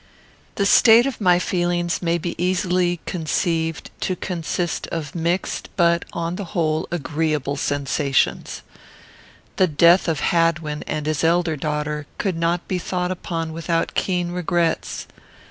The 0.55 0.65
state 0.65 1.05
of 1.05 1.21
my 1.21 1.37
feelings 1.37 2.01
may 2.01 2.17
be 2.17 2.33
easily 2.43 3.01
conceived 3.05 3.91
to 3.99 4.15
consist 4.15 4.87
of 4.87 5.13
mixed, 5.13 5.69
but, 5.75 6.05
on 6.11 6.37
the 6.37 6.43
whole, 6.57 6.85
of 6.85 6.93
agreeable, 6.93 7.55
sensations. 7.55 8.63
The 9.57 9.67
death 9.67 10.07
of 10.07 10.21
Hadwin 10.21 10.81
and 10.87 11.05
his 11.05 11.23
elder 11.23 11.55
daughter 11.55 12.07
could 12.17 12.35
not 12.35 12.67
be 12.67 12.79
thought 12.79 13.11
upon 13.11 13.53
without 13.53 13.93
keen 13.93 14.31
regrets. 14.31 15.05